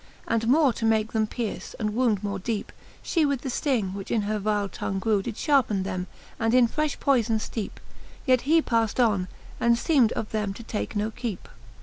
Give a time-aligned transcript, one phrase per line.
[0.27, 2.71] And more to make them pierce & wound more deepe,
[3.03, 6.07] She with the fting, which in her vile tongue grew,• Did fharpen them,
[6.39, 7.77] and in frefh poyfbn fteepe:
[8.25, 9.27] Yet he paft on,
[9.59, 11.47] and feem'd of them to take no keepe.